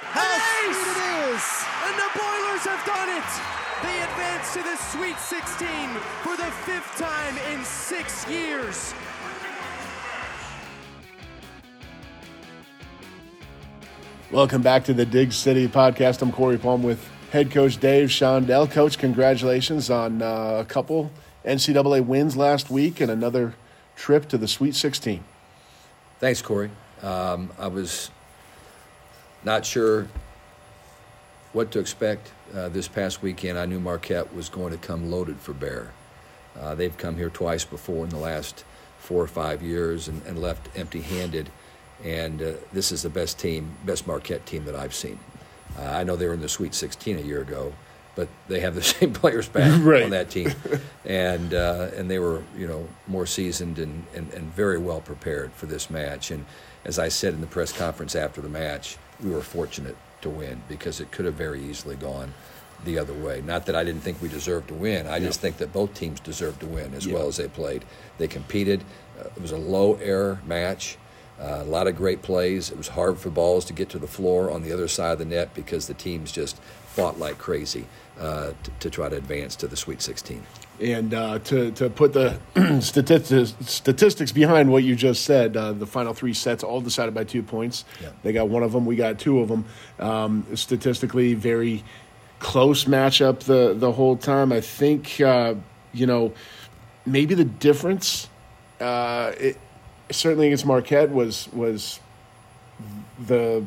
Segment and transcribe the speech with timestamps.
[0.00, 1.00] How sweet it
[1.30, 1.44] is!
[1.86, 3.30] And the Boilers have done it!
[3.82, 5.68] They advance to the Sweet 16
[6.22, 8.94] for the fifth time in six years.
[14.30, 16.22] Welcome back to the Dig City podcast.
[16.22, 18.70] I'm Cory Palm with head coach Dave Shondell.
[18.70, 21.10] Coach, congratulations on uh, a couple
[21.44, 23.54] NCAA wins last week and another
[23.96, 25.22] trip to the Sweet 16.
[26.20, 26.70] Thanks, Cory.
[27.02, 28.10] Um, I was
[29.44, 30.08] not sure
[31.52, 33.58] what to expect uh, this past weekend.
[33.58, 35.92] I knew Marquette was going to come loaded for bear.
[36.58, 38.64] Uh, they've come here twice before in the last
[38.98, 41.50] four or five years and, and left empty handed.
[42.02, 45.18] And uh, this is the best team, best Marquette team that I've seen.
[45.78, 47.72] Uh, I know they were in the Sweet 16 a year ago,
[48.16, 50.02] but they have the same players back Right.
[50.04, 50.52] on that team,
[51.04, 55.52] and uh, and they were you know more seasoned and, and, and very well prepared
[55.52, 56.30] for this match.
[56.30, 56.44] And
[56.84, 60.62] as I said in the press conference after the match, we were fortunate to win
[60.68, 62.32] because it could have very easily gone
[62.84, 63.40] the other way.
[63.40, 65.06] Not that I didn't think we deserved to win.
[65.06, 67.84] I just think that both teams deserved to win as well as they played.
[68.18, 68.84] They competed.
[69.18, 70.98] Uh, it was a low error match.
[71.40, 72.70] Uh, a lot of great plays.
[72.70, 75.18] It was hard for balls to get to the floor on the other side of
[75.18, 76.60] the net because the teams just
[76.94, 77.86] fought like crazy
[78.20, 80.42] uh, to, to try to advance to the Sweet 16.
[80.80, 82.38] And uh, to, to put the
[82.80, 87.24] statistics, statistics behind what you just said, uh, the final three sets all decided by
[87.24, 87.84] two points.
[88.00, 88.10] Yeah.
[88.22, 89.64] They got one of them, we got two of them.
[89.98, 91.82] Um, statistically, very
[92.38, 94.52] close matchup the, the whole time.
[94.52, 95.54] I think, uh,
[95.92, 96.32] you know,
[97.06, 98.28] maybe the difference,
[98.80, 99.58] uh, it,
[100.10, 101.98] certainly against Marquette, was, was
[103.26, 103.64] the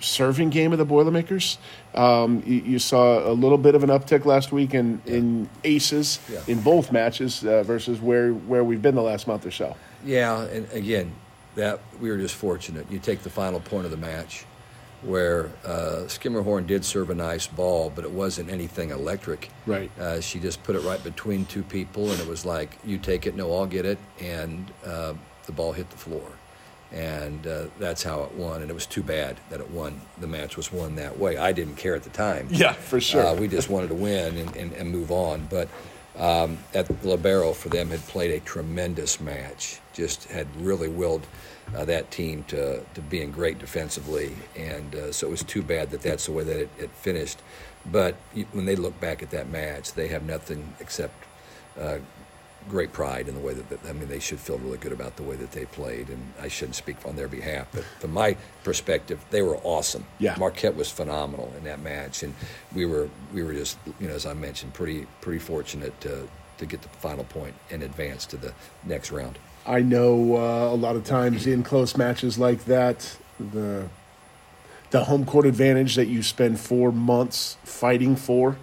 [0.00, 1.58] serving game of the Boilermakers.
[1.94, 6.18] Um, you, you saw a little bit of an uptick last week in, in aces
[6.30, 6.40] Yeah.
[6.46, 9.76] in both matches uh, versus where, where we've been the last month or so.
[10.04, 11.12] Yeah, and again,
[11.56, 12.86] that we were just fortunate.
[12.90, 14.44] You take the final point of the match,
[15.02, 19.50] where uh, Schermerhorn did serve a nice ball, but it wasn't anything electric.
[19.66, 19.90] Right.
[19.98, 23.26] Uh, she just put it right between two people, and it was like, "You take
[23.26, 25.14] it, no, I'll get it," and uh,
[25.46, 26.22] the ball hit the floor,
[26.92, 28.62] and uh, that's how it won.
[28.62, 30.00] And it was too bad that it won.
[30.18, 31.36] The match was won that way.
[31.36, 32.48] I didn't care at the time.
[32.58, 33.26] Yeah, for sure.
[33.26, 35.46] Uh, we just wanted to win and, and, and move on.
[35.50, 35.68] But
[36.16, 39.80] um, at Libero for them had played a tremendous match.
[39.92, 41.26] Just had really willed
[41.76, 45.90] uh, that team to, to being great defensively, and uh, so it was too bad
[45.90, 47.38] that that's the way that it, it finished.
[47.90, 48.16] But
[48.52, 51.14] when they look back at that match, they have nothing except
[51.78, 51.98] uh,
[52.68, 55.16] great pride in the way that, that I mean they should feel really good about
[55.16, 58.36] the way that they played, and I shouldn't speak on their behalf, but from my
[58.64, 60.04] perspective, they were awesome.
[60.18, 60.36] Yeah.
[60.38, 62.34] Marquette was phenomenal in that match, and
[62.74, 66.28] we were we were just you know as I mentioned pretty pretty fortunate to
[66.58, 68.52] to get the final point and advance to the
[68.84, 69.38] next round.
[69.66, 73.88] I know uh, a lot of times in close matches like that, the
[74.90, 78.56] the home court advantage that you spend four months fighting for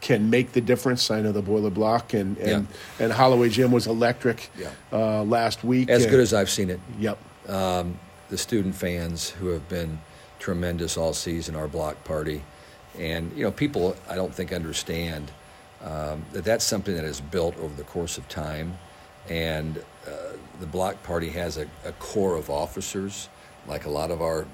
[0.00, 1.10] can make the difference.
[1.10, 2.66] I know the boiler block and and,
[2.98, 4.70] and Holloway Gym was electric Yeah.
[4.92, 5.88] uh, last week.
[5.88, 7.18] As And- good as I've seen it, yep.
[7.46, 9.98] the student fans who have been
[10.38, 12.42] tremendous all season, our block party,
[12.98, 15.30] and you know people I don't think understand
[15.84, 18.78] um, that that's something that is built over the course of time,
[19.28, 20.10] and uh,
[20.60, 23.28] the block party has a, a core of officers,
[23.68, 24.44] like a lot of our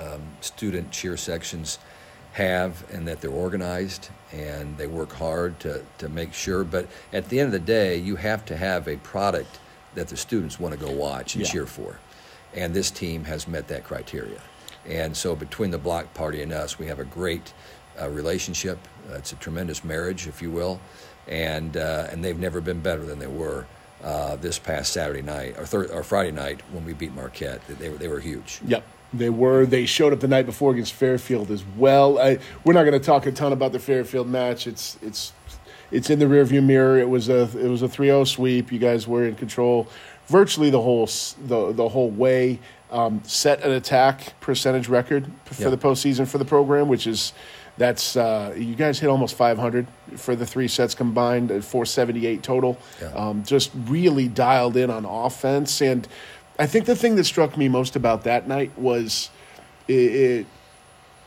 [0.00, 1.78] um, student cheer sections
[2.32, 6.64] have, and that they're organized and they work hard to, to make sure.
[6.64, 9.58] But at the end of the day, you have to have a product
[9.94, 11.50] that the students want to go watch and Yeah.
[11.52, 11.98] cheer for.
[12.54, 14.40] And this team has met that criteria.
[14.86, 17.52] And so between the block party and us, we have a great
[18.00, 18.78] uh, relationship.
[19.10, 20.80] Uh, it's a tremendous marriage, if you will.
[21.28, 23.66] And, uh, and they've never been better than they were
[24.02, 27.60] uh, this past Saturday night or, thir- or Friday night when we beat Marquette.
[27.68, 28.60] They were, they were huge.
[28.66, 28.82] Yep.
[29.14, 29.66] They were.
[29.66, 32.18] They showed up the night before against Fairfield as well.
[32.18, 34.66] I, we're not going to talk a ton about the Fairfield match.
[34.66, 35.32] It's it's
[35.90, 36.98] it's in the rearview mirror.
[36.98, 38.72] It was a it was a 3-0 sweep.
[38.72, 39.88] You guys were in control
[40.28, 41.06] virtually the whole
[41.46, 42.58] the the whole way.
[42.90, 45.70] Um, set an attack percentage record for Yeah.
[45.70, 47.32] the postseason for the program, which is
[47.78, 49.86] that's uh, you guys hit almost 500
[50.16, 52.78] for the three sets combined, 478 total.
[53.00, 53.08] Yeah.
[53.08, 56.06] Um, just really dialed in on offense, and
[56.58, 59.30] I think the thing that struck me most about that night was
[59.88, 60.46] it, it,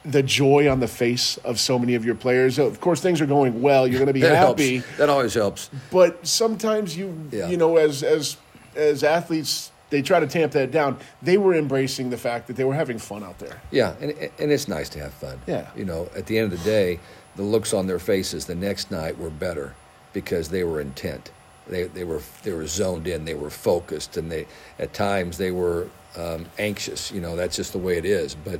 [0.03, 2.59] the joy on the face of so many of your players.
[2.59, 3.87] Of course, things are going well.
[3.87, 4.97] You're going to be That happy, helps.
[4.97, 5.69] That always helps.
[5.91, 7.47] but sometimes you Yeah.
[7.49, 8.37] you know as as
[8.75, 10.97] as athletes they try to tamp that down.
[11.21, 13.61] They were embracing the fact that they were having fun out there.
[13.71, 15.39] Yeah, and, and it's nice to have fun.
[15.47, 15.69] Yeah.
[15.75, 16.99] You know, at the end of the day,
[17.35, 19.75] the looks on their faces the next night were better
[20.11, 21.29] because they were intent.
[21.67, 23.25] They, they were they were zoned in.
[23.25, 24.45] They were focused, and they
[24.79, 27.11] at times they were um, anxious.
[27.11, 28.35] You know, that's just the way it is.
[28.35, 28.59] But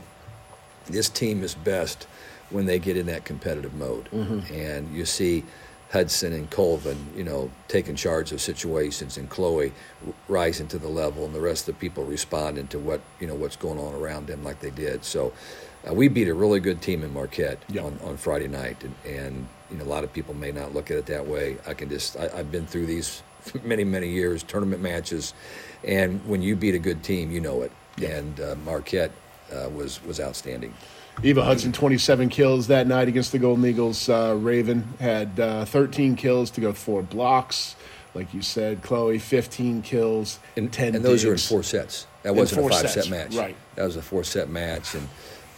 [0.88, 2.08] this team is best
[2.50, 4.54] when they get in that competitive mode, Mm-hmm.
[4.54, 5.44] and you see.
[5.92, 9.72] Hudson and Colvin, you know, taking charge of situations, and Chloe
[10.28, 13.36] rising to the level, and the rest of the people responding to what you know
[13.36, 15.06] what's going on around them like they did.
[15.06, 15.32] So,
[15.88, 17.84] uh, we beat a really good team in Marquette Yeah.
[17.84, 20.92] on, on Friday night, and, and you know a lot of people may not look
[20.92, 21.58] at it that way.
[21.68, 23.22] I can just I, I've been through these
[23.64, 25.34] many many years, tournament matches,
[25.84, 27.72] and when you beat a good team, you know it.
[28.04, 29.12] And uh, Marquette
[29.54, 30.74] uh, was was outstanding.
[31.24, 34.10] Eva Hudson, 27 kills that night against the Golden Eagles.
[34.10, 37.78] Uh, Raven had uh, 13 kills to go four blocks.
[38.14, 42.08] Like you said, Chloe, 15 kills, And, 10 and those are in four sets.
[42.24, 43.36] That wasn't a five sets, set match.
[43.36, 43.56] right.
[43.76, 45.08] That was a four set match, and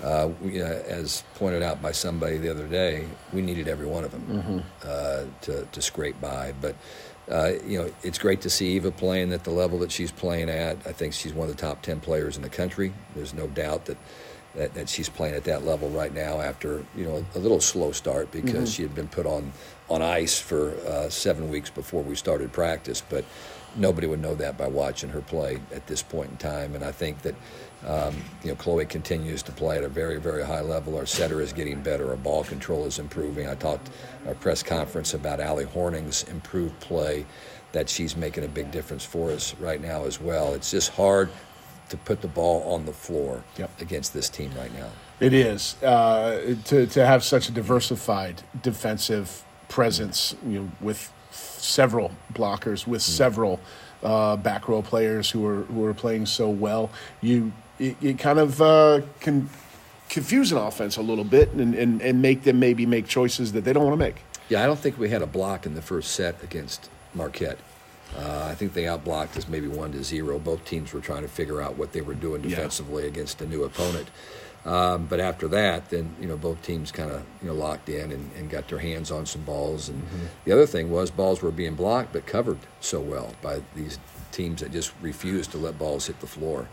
[0.04, 4.04] uh, we, uh, as pointed out by somebody the other day, we needed every one
[4.04, 4.60] of them Mm-hmm.
[4.84, 6.54] uh, to to scrape by.
[6.62, 6.76] But
[7.30, 10.50] uh, you know, it's great to see Eva playing at the level that she's playing
[10.50, 10.78] at.
[10.86, 12.94] I think she's one of the top ten players in the country.
[13.16, 13.98] There's no doubt that.
[14.58, 17.92] That, that she's playing at that level right now after you know a little slow
[17.92, 18.66] start because Mm-hmm.
[18.66, 19.52] she had been put on
[19.88, 23.24] on ice for uh, seven weeks before we started practice, but
[23.76, 26.74] nobody would know that by watching her play at this point in time.
[26.74, 27.36] And I think that
[27.86, 30.98] um, you know Chloe continues to play at a very very high level.
[30.98, 32.10] Our setter is getting better.
[32.10, 33.48] Our ball control is improving.
[33.48, 33.90] I talked
[34.24, 37.26] at our press conference about Allie Horning's improved play.
[37.74, 40.56] That she's making a big difference for us right now as well.
[40.56, 41.30] It's just hard
[41.90, 43.82] to put the ball on the floor Yep.
[43.82, 44.90] against this team right now.
[45.20, 52.12] It is uh, to to have such a diversified defensive presence, you know, with several
[52.34, 53.60] blockers, with several
[54.04, 56.90] uh, back row players who are who are playing so well.
[57.22, 59.50] You it, it kind of uh, can
[60.10, 63.64] confuse an offense a little bit and, and and make them maybe make choices that
[63.64, 64.22] they don't want to make.
[64.50, 67.58] Yeah, I don't think we had a block in the first set against Marquette.
[68.16, 70.40] Uh, I think they outblocked us maybe one to zero.
[70.40, 72.50] Both teams were trying to figure out what they were doing Yeah.
[72.52, 74.08] defensively against a new opponent.
[74.66, 78.12] Um, but after that, then you know both teams kind of you know locked in
[78.12, 79.88] and, and got their hands on some balls.
[79.90, 80.04] And
[80.46, 83.98] the other thing was balls were being blocked but covered so well by these
[84.32, 86.68] teams that just refused to let balls hit the floor.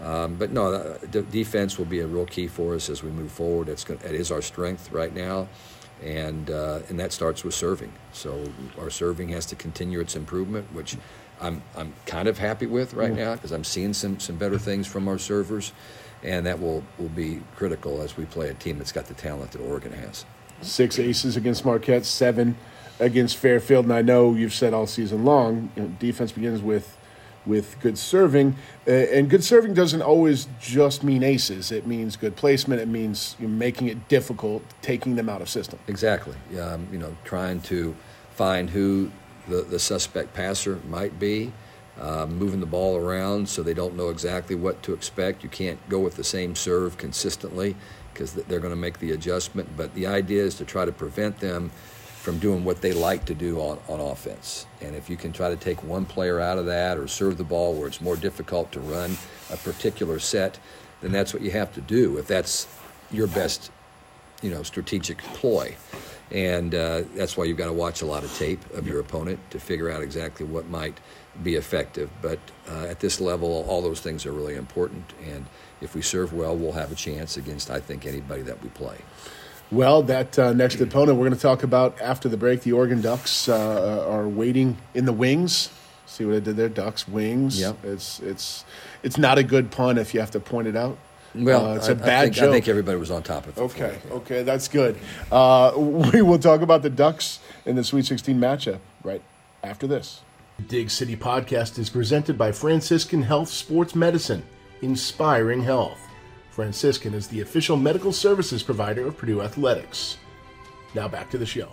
[0.00, 3.30] Um, but no, de- defense will be a real key for us as we move
[3.32, 3.68] forward.
[3.68, 5.48] It's gonna, it is our strength right now,
[6.04, 7.92] and uh, and that starts with serving.
[8.12, 8.44] So
[8.78, 10.96] our serving has to continue its improvement, which
[11.40, 14.86] I'm I'm kind of happy with right now because I'm seeing some some better things
[14.86, 15.72] from our servers,
[16.22, 19.52] and that will will be critical as we play a team that's got the talent
[19.52, 20.24] that Oregon has.
[20.60, 22.56] Six aces against Marquette, seven
[23.00, 26.96] against Fairfield, and I know you've said all season long, you know, defense begins with
[27.46, 28.56] with good serving,
[28.86, 31.72] uh, and good serving doesn't always just mean aces.
[31.72, 32.80] It means good placement.
[32.80, 35.78] It means making it difficult, taking them out of system.
[35.88, 36.36] Exactly.
[36.60, 37.96] Um, you know, trying to
[38.34, 39.10] find who
[39.48, 41.52] the, the suspect passer might be,
[42.00, 45.42] uh, moving the ball around so they don't know exactly what to expect.
[45.42, 47.76] You can't go with the same serve consistently
[48.12, 49.68] because they're going to make the adjustment.
[49.76, 51.70] But the idea is to try to prevent them
[52.22, 54.64] from doing what they like to do on, on offense.
[54.80, 57.42] And if you can try to take one player out of that or serve the
[57.42, 59.16] ball where it's more difficult to run
[59.50, 60.56] a particular set,
[61.00, 62.68] then that's what you have to do if that's
[63.10, 63.72] your best
[64.40, 65.74] you know, strategic ploy.
[66.30, 69.40] And uh, that's why you've got to watch a lot of tape of your opponent
[69.50, 70.98] to figure out exactly what might
[71.42, 72.08] be effective.
[72.22, 72.38] But
[72.70, 75.12] uh, at this level, all those things are really important.
[75.28, 75.44] And
[75.80, 78.98] if we serve well, we'll have a chance against, I think, anybody that we play.
[79.72, 82.60] Well, that uh, next opponent we're going to talk about after the break.
[82.62, 85.70] The Oregon Ducks uh, are waiting in the wings.
[86.06, 86.68] See what I did there?
[86.68, 87.58] Ducks wings.
[87.58, 87.84] Yep.
[87.84, 88.64] It's it's
[89.02, 90.98] it's not a good pun if you have to point it out.
[91.34, 92.48] Well, Uh, it's I- a I bad think, joke.
[92.50, 93.60] I think everybody was on top of it.
[93.62, 94.98] Okay, okay, that's good.
[95.30, 99.22] Uh, we will talk about the Ducks in the Sweet 16 matchup right
[99.64, 100.20] after this.
[100.68, 104.42] Dig City Podcast is presented by Franciscan Health Sports Medicine,
[104.82, 105.98] inspiring health.
[106.52, 110.18] Franciscan is the official medical services provider of Purdue Athletics.
[110.94, 111.72] Now back to the show.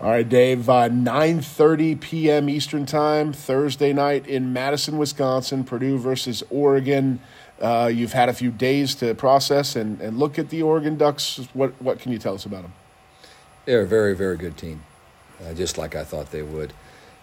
[0.00, 0.68] All right, Dave.
[0.68, 2.48] Uh, 9:30 p.m.
[2.48, 5.62] Eastern Time, Thursday night in Madison, Wisconsin.
[5.62, 7.20] Purdue versus Oregon.
[7.60, 11.46] Uh, you've had a few days to process and, and look at the Oregon Ducks.
[11.52, 12.72] What what can you tell us about them?
[13.66, 14.82] They're a very, very good team,
[15.44, 16.72] uh, just like I thought they would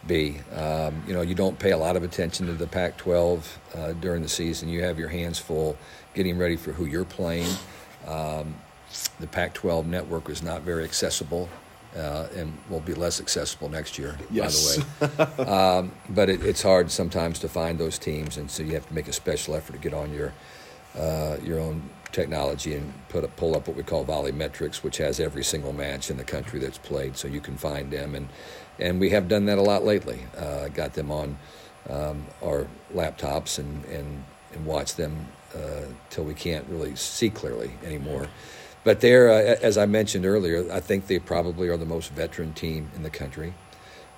[0.05, 0.39] be.
[0.55, 3.93] Um, you know, you don't pay a lot of attention to the Pac 12 uh,
[3.93, 4.69] during the season.
[4.69, 5.77] You have your hands full
[6.13, 7.49] getting ready for who you're playing.
[8.07, 8.55] Um,
[9.19, 11.49] the Pac 12 network is not very accessible.
[11.95, 14.77] Uh, and will be less accessible next year, Yes.
[14.77, 15.45] by the way.
[15.49, 18.93] um, but it, it's hard sometimes to find those teams, and so you have to
[18.93, 20.31] make a special effort to get on your
[20.97, 25.43] uh, your own technology and put pull up what we call VolleyMetrics, which has every
[25.43, 28.15] single match in the country that's played, so you can find them.
[28.15, 28.29] And
[28.79, 30.19] and we have done that a lot lately.
[30.37, 31.37] Uh, got them on
[31.89, 34.23] um, our laptops and and
[34.53, 38.27] and watch them uh, till we can't really see clearly anymore.
[38.83, 42.53] But they're, uh, as I mentioned earlier, I think they probably are the most veteran
[42.53, 43.53] team in the country.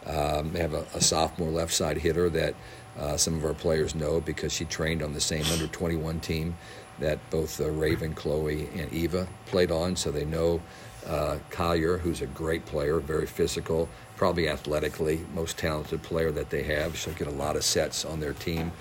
[0.05, 2.55] Um, they have a, a, sophomore left side hitter that
[2.97, 6.55] uh, some of our players know because she trained on the same under 21 team
[6.99, 10.61] that both uh, Raven, Chloe, and Eva played on, so they know
[11.07, 16.63] uh, Colyer, who's a great player, very physical, probably athletically most talented player that they
[16.63, 16.97] have.
[16.97, 18.71] She'll get a lot of sets on their team.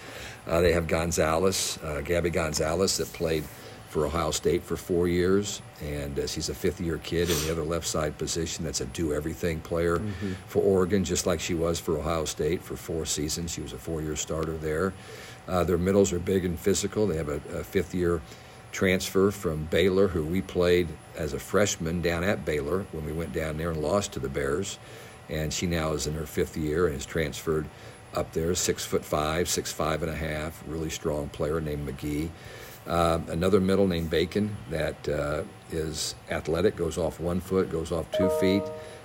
[0.46, 3.44] Uh, they have Gonzalez, uh, Gabby Gonzalez, that played
[3.88, 7.62] for Ohio State for four years, and uh, she's a fifth-year kid in the other
[7.62, 8.64] left side position.
[8.64, 10.32] That's a do-everything player mm-hmm.
[10.46, 13.50] for Oregon, just like she was for Ohio State for four seasons.
[13.52, 14.92] She was a four-year starter there.
[15.46, 17.06] Uh, their middles are big and physical.
[17.06, 18.20] They have a, a fifth-year
[18.72, 23.32] transfer from Baylor, who we played as a freshman down at Baylor when we went
[23.32, 24.78] down there and lost to the Bears,
[25.30, 27.66] and she now is in her fifth year and has transferred
[28.14, 32.28] up there, six foot five, six five and a half, really strong player named McGee.
[32.86, 38.10] Uh, another middle named Bacon that uh, is athletic, goes off one foot, goes off
[38.12, 38.62] two feet,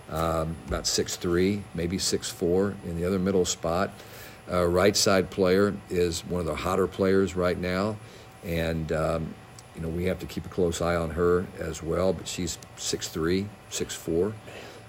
[0.09, 3.91] um, about six three, maybe six four in the other middle spot.
[4.51, 7.97] Uh, right side player is one of the hotter players right now,
[8.43, 9.33] and um,
[9.75, 12.13] you know we have to keep a close eye on her as well.
[12.13, 14.33] But she's six three, six four.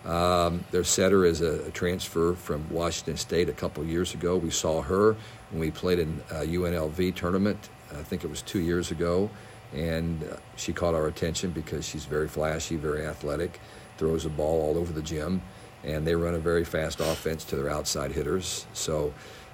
[0.04, 4.36] Um, their setter is a, a, transfer from Washington State a couple years ago.
[4.36, 5.16] We saw her
[5.50, 9.30] when we played in a UNLV tournament I think it was two years ago,
[9.72, 13.60] and uh, she caught our attention because she's very flashy, very athletic,
[13.98, 15.42] throws the ball all over the gym,
[15.82, 18.66] and they run a very fast offense to their outside hitters.
[18.72, 19.12] So,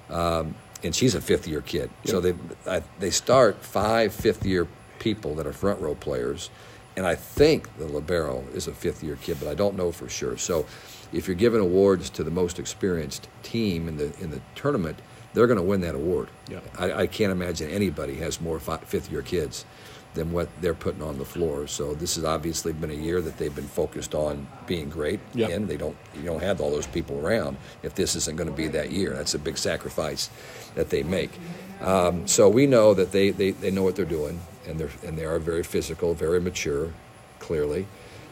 [0.09, 1.89] um, and she's a fifth year kid.
[2.03, 2.11] Yep.
[2.11, 2.33] So they
[2.67, 4.67] I, they start five fifth year
[4.99, 6.49] people that are front row players,
[6.95, 10.09] and I think the libero is a fifth year kid, but I don't know for
[10.09, 10.37] sure.
[10.37, 10.65] So,
[11.13, 14.99] if you're giving awards to the most experienced team in the in the tournament
[15.33, 16.29] they're going to win that award.
[16.49, 16.59] Yeah.
[16.77, 19.65] I, I, can't imagine anybody has more fifth year kids
[20.13, 21.67] than what they're putting on the floor.
[21.67, 25.19] So this has obviously been a year that they've been focused on being great.
[25.33, 25.49] Yep.
[25.51, 28.55] And they don't you don't have all those people around if this isn't going to
[28.55, 29.13] be that year.
[29.13, 30.29] That's a big sacrifice
[30.75, 31.31] that they make.
[31.79, 35.17] Um, so we know that they, they, they know what they're doing and they're and
[35.17, 36.91] they are very physical, very mature,
[37.39, 37.87] clearly.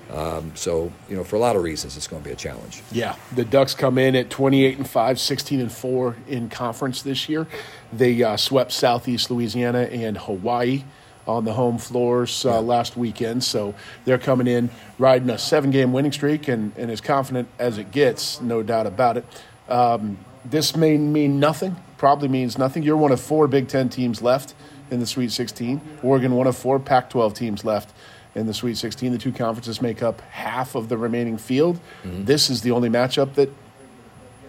[0.10, 2.82] Um, so, you know, for a lot of reasons, it's going to be a challenge.
[2.92, 3.16] Yeah.
[3.36, 7.48] The Ducks come in at 28 and 5, 16 and 4 in conference this year.
[7.94, 10.84] They uh, swept Southeast Louisiana and Hawaii
[11.28, 12.58] on the home floors uh, yeah.
[12.58, 13.44] last weekend.
[13.44, 13.76] So
[14.06, 17.92] they're coming in riding a seven game winning streak and, and as confident as it
[17.92, 19.26] gets, no doubt about it.
[19.68, 22.82] Um, this may mean nothing, probably means nothing.
[22.82, 24.56] You're one of four Big Ten teams left
[24.90, 25.80] in the Sweet 16.
[26.02, 27.94] Oregon, one of four Pac 12 teams left
[28.36, 29.12] in the Sweet 16.
[29.12, 31.80] The two conferences make up half of the remaining field.
[32.04, 32.26] Mm-hmm.
[32.26, 33.50] This is the only matchup that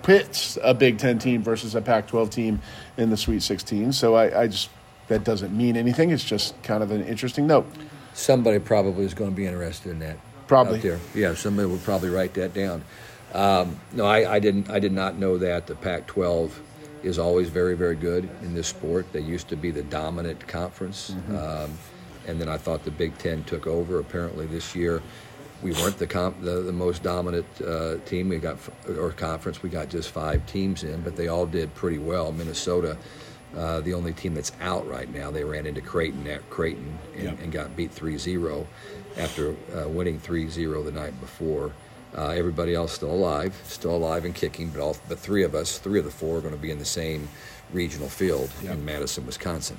[0.02, 2.60] pits a Big Ten team versus a Pac 12 team
[2.96, 3.92] in the Sweet 16.
[3.92, 4.70] So I, I, just,
[5.08, 6.10] that doesn't mean anything.
[6.10, 7.66] It's just kind of an interesting note.
[8.14, 10.16] Somebody probably is going to be interested in that.
[10.46, 10.80] Probably.
[10.80, 10.98] there.
[11.14, 12.82] Yeah, somebody would probably write that down.
[13.32, 14.68] Um, no, I, I, didn't.
[14.68, 16.50] I did not know that the Pac-12
[17.04, 19.12] is always very, very good in this sport.
[19.12, 21.12] They used to be the dominant conference.
[21.12, 21.36] Mm-hmm.
[21.36, 21.78] Um,
[22.30, 23.98] and then I thought the Big Ten took over.
[23.98, 25.02] Apparently, this year
[25.62, 28.28] we weren't the comp, the, the, most dominant uh, team.
[28.28, 28.58] We got
[28.88, 29.62] or conference.
[29.62, 32.32] We got just five teams in, but they all did pretty well.
[32.32, 32.96] Minnesota,
[33.56, 35.30] uh, the only team that's out right now.
[35.30, 37.40] They ran into Creighton at Creighton and, yep.
[37.40, 38.66] and got beat 3-0
[39.18, 41.72] after uh, winning 3-0 the night before.
[42.16, 45.78] Uh, everybody else still alive, still alive and kicking, but all the three of us,
[45.78, 47.28] three of the four, are going to be in the same
[47.72, 49.76] regional field in Madison, Wisconsin.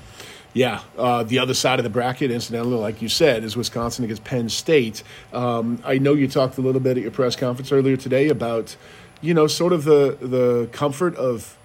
[0.54, 4.24] Yeah, uh, the other side of the bracket, incidentally, like you said, is Wisconsin against
[4.26, 5.02] Penn State.
[5.32, 8.76] Um, I know you talked a little bit at your press conference earlier today about,
[9.22, 11.58] you know, sort of the the comfort of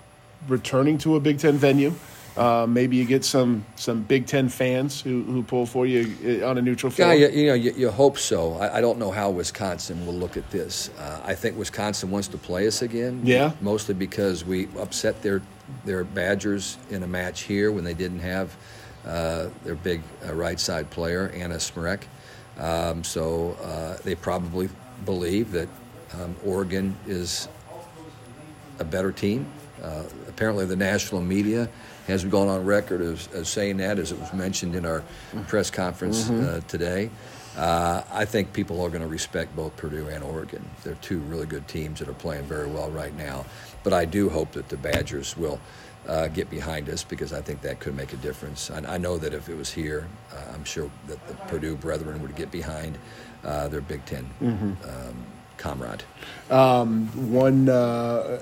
[0.46, 1.94] returning to a Big Ten venue.
[2.36, 6.48] Uh, maybe you get some some Big Ten fans who, who pull for you uh,
[6.48, 7.18] on a neutral field.
[7.18, 8.54] Yeah, you, you know, you, you, hope so.
[8.54, 10.90] I, I, don't know how Wisconsin will look at this.
[10.98, 13.22] Uh, I think Wisconsin wants to play us again.
[13.24, 15.40] Yeah, mostly because we upset their
[15.86, 18.54] their Badgers in a match here when they didn't have
[19.06, 22.02] uh, their big uh, right side player, Anna Smrek.
[22.58, 24.68] Um, so uh, they probably
[25.04, 25.68] believe that
[26.14, 27.48] um, Oregon is
[28.78, 29.46] a better team.
[29.86, 31.68] Uh, apparently, the national media
[32.08, 35.02] has gone on record as, as, saying that, as it was mentioned in our
[35.46, 36.56] press conference mm-hmm.
[36.56, 37.10] Uh, today.
[37.56, 40.68] Uh, I think people are going to respect both Purdue and Oregon.
[40.84, 43.46] They're two really good teams that are playing very well right now.
[43.82, 45.58] But I do hope that the Badgers will
[46.06, 48.70] uh, get behind us because I think that could make a difference.
[48.70, 52.20] I, I know that if it was here, uh, I'm sure that the Purdue brethren
[52.22, 52.98] would get behind
[53.44, 54.64] uh, their Big 10 mm-hmm.
[54.88, 55.26] um,
[55.56, 56.02] comrade.
[56.50, 58.40] Um, one, uh,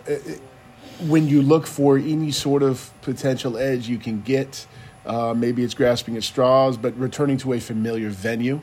[1.08, 4.66] when you look for any sort of potential edge you can get
[5.06, 8.58] Uh, maybe it's grasping at straws, but returning to a familiar venue.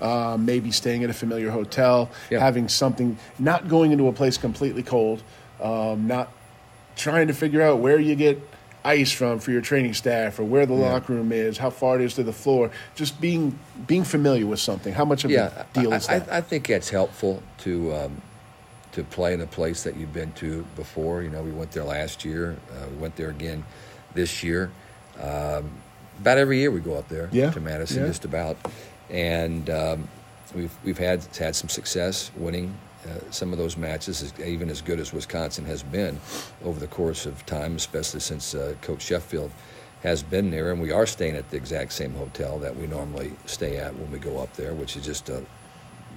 [0.00, 2.40] Uh, maybe staying at a familiar hotel, Yeah.
[2.40, 5.22] having something, not going into a place completely cold,
[5.62, 6.32] um, not
[6.96, 8.36] trying to figure out where you get
[8.84, 12.02] ice from for your training staff or where the locker room is, how far it
[12.04, 12.70] is to the floor.
[12.96, 14.92] Just being being familiar with something.
[14.94, 16.32] How much of yeah, a deal I, is I, that?
[16.32, 18.20] I think that's helpful to um,
[18.94, 21.22] to play in a place that you've been to before.
[21.22, 22.56] You know, we went there last year.
[22.70, 23.64] Uh, we went there again
[24.14, 24.70] this year.
[25.20, 25.70] Um,
[26.20, 28.08] about every year we go up there Yeah, to Madison, yeah.
[28.08, 28.56] just about,
[29.10, 30.08] and um,
[30.54, 32.74] we've we've had had some success winning.
[33.04, 36.18] Uh, some of those matches, as- even as good as Wisconsin has been
[36.64, 39.50] over the course of time, especially since uh, Coach Sheffield
[40.02, 43.32] has been there, and we are staying at the exact same hotel that we normally
[43.46, 45.42] stay at when we go up there, which is just a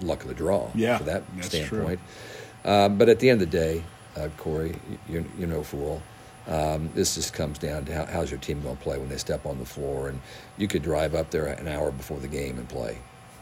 [0.01, 1.99] luck of the draw Yeah, for that standpoint.
[1.99, 2.46] true.
[2.67, 3.83] Uh, but at the end of the day,
[4.17, 4.75] uh, Cory,
[5.09, 6.03] you, you're no fool.
[6.47, 9.17] Um, this just comes down to how, how's your team going to play when they
[9.17, 10.19] step on the floor, and
[10.57, 12.97] you could drive up there an hour before the game and play.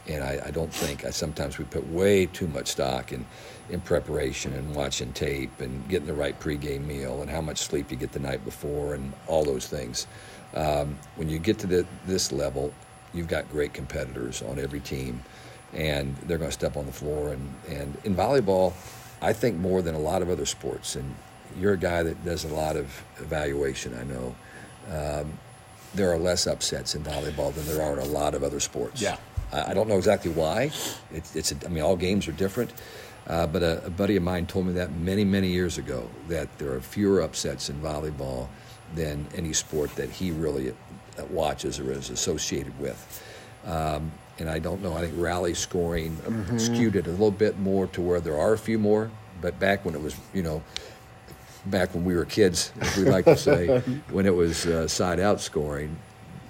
[0.08, 3.26] And I, I don't think I sometimes we put way too much stock in
[3.68, 7.90] in preparation and watching tape and getting the right pregame meal and how much sleep
[7.90, 10.06] you get the night before and all those things.
[10.54, 12.72] Um, when you get to the, this level,
[13.12, 15.20] you've got great competitors on every team,
[15.72, 17.32] and they're going to step on the floor.
[17.32, 18.72] And, and in volleyball,
[19.22, 21.14] I think more than a lot of other sports, and
[21.58, 24.34] you're a guy that does a lot of evaluation, I know.
[24.90, 25.38] Um,
[25.94, 29.00] there are less upsets in volleyball than there are in a lot of other sports.
[29.00, 29.16] Yeah.
[29.52, 30.70] I I don't know exactly why.
[31.12, 32.72] It's, it's a, I mean, all games are different.
[33.26, 36.58] Uh, but a, a buddy of mine told me that many, many years ago that
[36.58, 38.46] there are fewer upsets in volleyball
[38.94, 43.22] than any sport that he really uh, watches or is associated with.
[43.64, 44.94] Um, and I don't know.
[44.94, 46.16] I think rally scoring
[46.58, 49.10] skewed it a little bit more to where there are a few more.
[49.40, 50.62] But back when it was, you know,
[51.66, 53.78] back when we were kids, as we like to say,
[54.10, 55.96] when it was uh, side out scoring,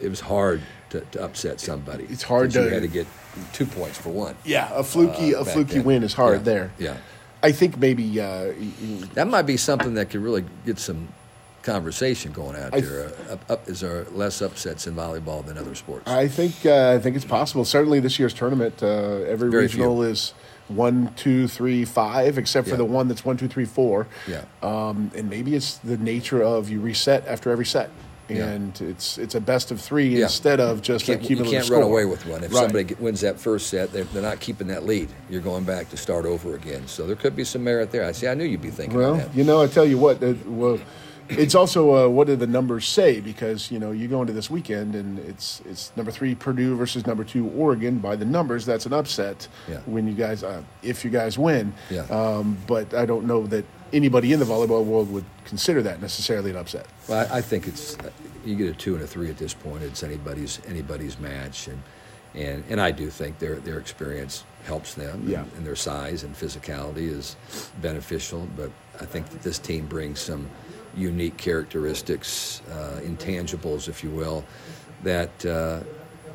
[0.01, 2.05] it was hard to, to upset somebody.
[2.05, 3.07] It's hard 'Cause You to- had to get
[3.53, 4.37] two points for one.
[4.45, 5.85] yeah, a fluky uh, a fluky then.
[5.85, 6.71] win is hard Yeah, there.
[6.79, 6.97] Yeah.
[7.43, 8.53] I think maybe uh,
[9.15, 11.09] That might be something that could really get some
[11.67, 13.07] conversation going out there.
[13.29, 16.09] Uh, up, up, is there less upsets in volleyball than other sports?
[16.09, 17.65] I think uh, I think it's possible.
[17.65, 18.87] Certainly, this year's tournament, uh,
[19.27, 20.03] every Very regional few.
[20.05, 20.33] is
[20.69, 22.79] one, two, three, five, except for Yeah.
[22.79, 24.07] the one that's one, two, three, four.
[24.27, 24.43] Yeah.
[24.63, 27.91] Um, and maybe it's the nature of you reset after every set,
[28.29, 28.47] Yeah.
[28.47, 30.25] and it's it's a best of three Yeah.
[30.25, 31.79] instead of just a can't, you cumulative can't score.
[31.81, 32.45] run away with one.
[32.45, 32.63] If Right.
[32.63, 35.09] somebody wins that first set, they're, they're not keeping that lead.
[35.29, 36.83] You're going back to start over again.
[36.87, 38.05] So there could be some merit there.
[38.05, 38.27] I see.
[38.29, 40.23] I knew you'd be thinking Well, you know, I tell you what.
[40.23, 40.79] Uh, well,
[41.29, 43.21] it's also uh, what do the numbers say?
[43.21, 47.07] Because you know, you go into this weekend and it's it's number three Purdue versus
[47.07, 47.99] number two Oregon.
[47.99, 49.49] By the numbers, that's an upset.
[49.69, 49.79] Yeah.
[49.87, 51.73] When you guys, uh, if you guys win.
[51.91, 52.03] Yeah.
[52.03, 56.51] Um, but I don't know that anybody in the volleyball world would consider that necessarily
[56.51, 56.87] an upset.
[57.09, 57.97] Well, I, I think it's
[58.45, 59.83] you get a two and a three at this point.
[59.83, 61.83] It's anybody's anybody's match, and
[62.35, 65.25] and and I do think their their experience helps them.
[65.27, 65.43] Yeah.
[65.43, 67.37] And, and their size and physicality is
[67.81, 68.47] beneficial.
[68.57, 70.49] But I think that this team brings some
[70.97, 74.45] unique characteristics, uh, intangibles, if you will,
[75.03, 75.45] that.
[75.47, 75.81] Uh,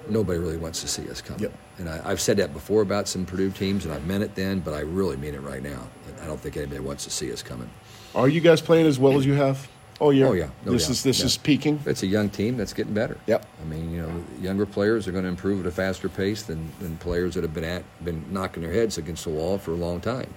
[0.09, 1.37] Nobody really wants to see us come.
[1.39, 1.53] Yep.
[1.77, 4.59] And I, I've said that before about some Purdue teams, and I meant it then,
[4.59, 5.87] but I really mean it right now.
[6.21, 7.69] I don't think anybody wants to see us coming.
[8.15, 9.69] Are you guys playing as well as you have
[10.01, 10.49] Oh yeah, Oh, yeah.
[10.65, 10.91] No this doubt.
[10.91, 11.25] is this Yeah.
[11.27, 11.79] is peaking.
[11.85, 13.15] It's a young team that's getting better.
[13.27, 13.45] Yep.
[13.61, 16.71] I mean, you know, younger players are going to improve at a faster pace than,
[16.79, 19.75] than players that have been at been knocking their heads against the wall for a
[19.77, 20.33] long time.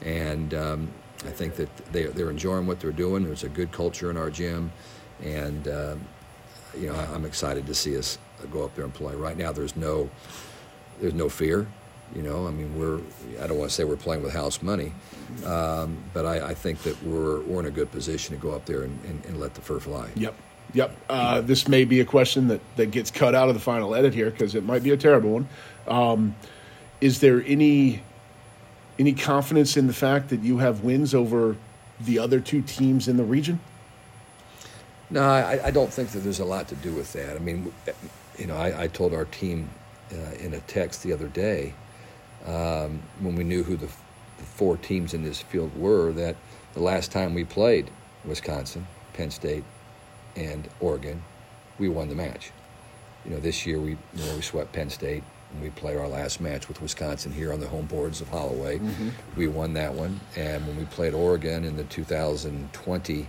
[0.00, 0.88] And um,
[1.26, 3.24] I think that they, they're enjoying what they're doing.
[3.24, 4.72] There's a good culture in our gym,
[5.22, 6.00] and um,
[6.78, 8.18] you know, I, I'm excited to see us
[8.50, 9.14] go up there and play.
[9.14, 10.10] Right now, there's no
[11.00, 11.66] there's no fear.
[12.14, 13.00] You know, I mean, we're
[13.42, 14.92] I don't want to say we're playing with house money,
[15.46, 18.66] um, but I, I think that we're we're in a good position to go up
[18.66, 20.10] there and, and, and let the fur fly.
[20.16, 20.34] Yep.
[20.74, 20.96] Yep.
[21.08, 24.14] Uh, this may be a question that, that gets cut out of the final edit
[24.14, 25.48] here because it might be a terrible one.
[25.86, 26.34] Um,
[27.02, 28.02] is there any
[29.02, 31.56] any confidence in the fact that you have wins over
[31.98, 33.58] the other two teams in the region?
[35.10, 37.34] No, I, I don't think that there's a lot to do with that.
[37.34, 37.72] I mean,
[38.38, 39.68] you know, I, I told our team
[40.12, 41.74] uh, in a text the other day
[42.46, 43.88] um, when we knew who the,
[44.38, 46.36] the four teams in this field were that
[46.74, 47.90] the last time we played
[48.24, 49.64] Wisconsin, Penn State,
[50.36, 51.20] and Oregon,
[51.80, 52.52] we won the match.
[53.24, 55.24] You know, this year we you know we swept Penn State
[55.60, 58.80] we played our last match with Wisconsin here on the home boards of Holloway.
[59.36, 63.28] We won that one, and when we played Oregon in the 2020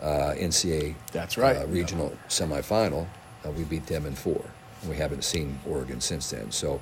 [0.00, 1.56] uh, NCAA That's right.
[1.56, 3.06] uh, regional semifinal,
[3.44, 4.44] uh, we beat them in four.
[4.88, 6.52] We haven't seen Oregon since then.
[6.52, 6.80] So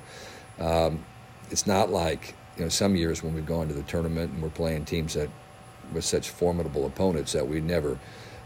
[0.59, 1.03] um,
[1.49, 4.49] it's not like you know some years when we've gone to the tournament and we're
[4.49, 5.29] playing teams that
[5.93, 7.97] with such formidable opponents that we never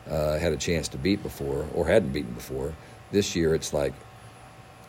[0.10, 2.74] uh, had a chance to beat before or hadn't beaten before.
[3.12, 3.94] This year, it's like,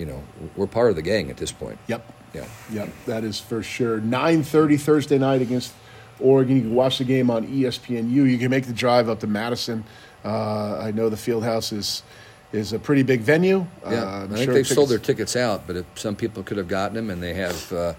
[0.03, 0.21] you know,
[0.57, 1.79] we're part of the gang at this point.
[1.87, 2.13] Yep.
[2.35, 2.45] Yeah.
[2.73, 4.01] Yep, that is for sure.
[4.01, 5.73] 9:30 Thursday night against
[6.19, 6.57] Oregon.
[6.57, 8.11] You can watch the game on ESPNU.
[8.11, 9.85] You can make the drive up to Madison.
[10.25, 12.03] Uh, I know the Fieldhouse is
[12.53, 13.65] is a pretty big venue.
[13.85, 16.17] Yeah, Uh, I'm I think sure they've sold their tickets- tickets out, but if some
[16.17, 17.95] people could have gotten them, and they have uh,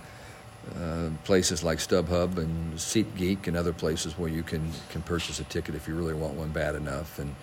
[0.79, 5.43] uh, places like StubHub and SeatGeek and other places where you can can purchase a
[5.45, 7.17] ticket if you really want one bad enough.
[7.19, 7.33] And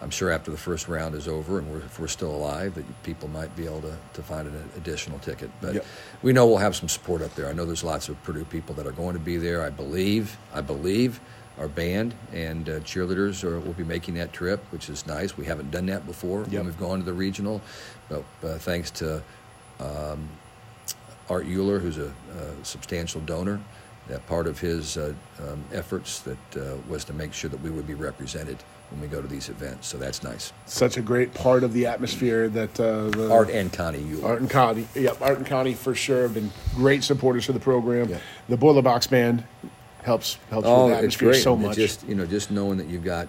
[0.00, 3.02] I'm sure after the first round is over, and we're, if we're still alive, that
[3.02, 5.50] people might be able to, to find an additional ticket.
[5.60, 5.86] But Yep.
[6.22, 7.48] we know we'll have some support up there.
[7.48, 9.62] I know there's lots of Purdue people that are going to be there.
[9.62, 11.20] I believe, I believe.
[11.58, 15.36] Our band and uh, cheerleaders are, will be making that trip, which is nice.
[15.36, 16.52] We haven't done that before Yep.
[16.52, 17.60] when we've gone to the regional,
[18.08, 19.20] but uh, thanks to
[19.80, 20.28] um,
[21.28, 23.60] Art Euler, who's a, a substantial donor,
[24.06, 27.70] that part of his uh, um, efforts that uh, was to make sure that we
[27.70, 28.58] would be represented
[28.90, 29.86] when we go to these events.
[29.88, 30.52] So that's nice.
[30.66, 34.26] Such a great part of the atmosphere that uh, the Art and Connie Euler.
[34.28, 37.60] Art and Connie, yep, Art and Connie for sure have been great supporters for the
[37.60, 38.08] program.
[38.08, 38.18] Yeah.
[38.48, 39.44] The Boiler Box Band
[40.02, 41.42] helps helps Oh, with the it's atmosphere great.
[41.42, 41.76] so much.
[41.76, 43.28] Just you know, just knowing that you've got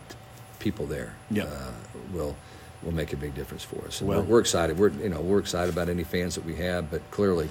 [0.60, 1.44] people there, Yeah.
[1.44, 1.72] uh,
[2.14, 2.36] will
[2.84, 4.00] will make a big difference for us.
[4.00, 4.78] And Well- we're, we're excited.
[4.80, 7.50] We're you know we're excited about any fans that we have, but clearly.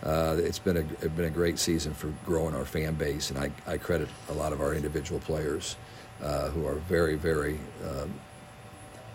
[0.00, 3.38] Uh, it's been a it's been a great season for growing our fan base, and
[3.40, 5.74] I, I credit a lot of our individual players
[6.22, 8.12] uh, who are very very um,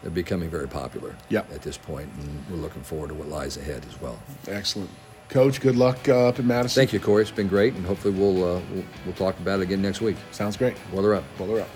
[0.01, 1.53] they're becoming very popular Yep.
[1.53, 4.19] at this point, and we're looking forward to what lies ahead as well.
[4.49, 4.89] Excellent,
[5.29, 5.61] Coach.
[5.61, 6.81] Good luck uh, up in Madison.
[6.81, 7.21] Thank you, Cory.
[7.21, 10.17] It's been great, and hopefully we'll uh, we'll, we'll talk about it again next week.
[10.31, 10.75] Sounds great.
[10.91, 11.23] Weather up.
[11.37, 11.69] Boiler up.